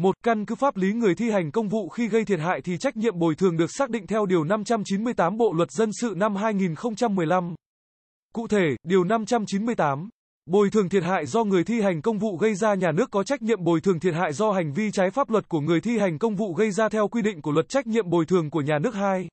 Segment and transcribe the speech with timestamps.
[0.00, 2.78] Một căn cứ pháp lý người thi hành công vụ khi gây thiệt hại thì
[2.78, 6.36] trách nhiệm bồi thường được xác định theo Điều 598 Bộ Luật Dân sự năm
[6.36, 7.54] 2015.
[8.32, 10.08] Cụ thể, Điều 598
[10.46, 13.24] Bồi thường thiệt hại do người thi hành công vụ gây ra nhà nước có
[13.24, 15.98] trách nhiệm bồi thường thiệt hại do hành vi trái pháp luật của người thi
[15.98, 18.60] hành công vụ gây ra theo quy định của luật trách nhiệm bồi thường của
[18.60, 19.28] nhà nước 2.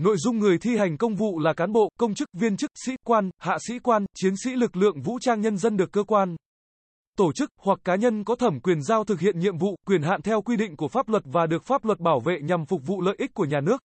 [0.00, 2.92] Nội dung người thi hành công vụ là cán bộ, công chức, viên chức, sĩ
[3.04, 6.36] quan, hạ sĩ quan, chiến sĩ lực lượng vũ trang nhân dân được cơ quan,
[7.16, 10.22] tổ chức hoặc cá nhân có thẩm quyền giao thực hiện nhiệm vụ, quyền hạn
[10.22, 13.00] theo quy định của pháp luật và được pháp luật bảo vệ nhằm phục vụ
[13.00, 13.82] lợi ích của nhà nước.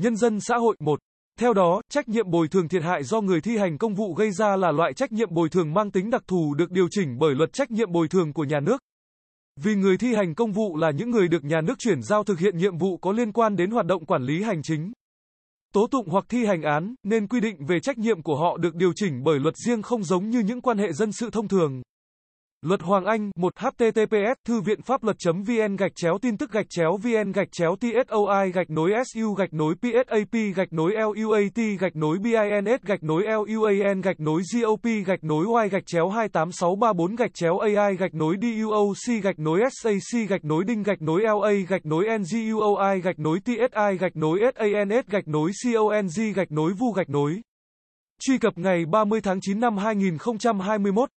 [0.00, 0.98] Nhân dân xã hội 1.
[1.40, 4.30] Theo đó, trách nhiệm bồi thường thiệt hại do người thi hành công vụ gây
[4.30, 7.34] ra là loại trách nhiệm bồi thường mang tính đặc thù được điều chỉnh bởi
[7.34, 8.78] luật trách nhiệm bồi thường của nhà nước.
[9.62, 12.38] Vì người thi hành công vụ là những người được nhà nước chuyển giao thực
[12.38, 14.92] hiện nhiệm vụ có liên quan đến hoạt động quản lý hành chính,
[15.74, 18.74] tố tụng hoặc thi hành án, nên quy định về trách nhiệm của họ được
[18.74, 21.82] điều chỉnh bởi luật riêng không giống như những quan hệ dân sự thông thường.
[22.64, 26.96] Luật Hoàng Anh, 1 https thư viện pháp luật.vn gạch chéo tin tức gạch chéo
[26.96, 32.18] vn gạch chéo tsoi gạch nối su gạch nối psap gạch nối luat gạch nối
[32.18, 37.58] bins gạch nối luan gạch nối gop gạch nối y gạch chéo 28634 gạch chéo
[37.58, 41.34] ai gạch nối duoc gạch nối sac gạch nối đinh gạch nối la
[41.68, 43.56] gạch nối nguoi gạch nối tsi
[43.98, 45.52] gạch nối sans gạch nối
[46.10, 47.42] cong gạch nối vu gạch nối
[48.20, 51.10] Truy cập ngày 30 tháng 9 năm 2021